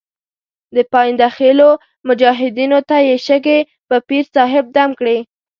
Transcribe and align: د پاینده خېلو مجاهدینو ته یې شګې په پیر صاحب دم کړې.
د 0.75 0.77
پاینده 0.93 1.27
خېلو 1.37 1.69
مجاهدینو 2.07 2.79
ته 2.89 2.97
یې 3.07 3.15
شګې 3.27 3.59
په 3.89 3.95
پیر 4.07 4.23
صاحب 4.35 4.65
دم 4.75 4.91
کړې. 4.99 5.17